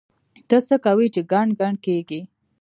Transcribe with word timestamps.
ته 0.47 0.57
څه 0.67 0.75
کوې 0.85 1.07
چې 1.13 1.21
ګڼ 1.31 1.47
ګڼ 1.59 1.73
کېږې؟! 1.85 2.21